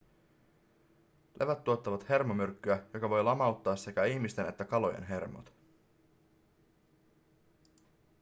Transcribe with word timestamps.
levät 1.39 1.63
tuottavat 1.63 2.09
hermomyrkkyä 2.09 2.83
joka 2.93 3.09
voi 3.09 3.23
lamauttaa 3.23 3.75
sekä 3.75 4.05
ihmisten 4.05 4.45
että 4.49 4.65
kalojen 4.65 5.03
hermot 5.03 5.53